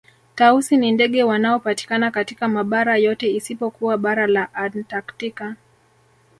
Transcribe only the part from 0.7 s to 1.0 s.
ni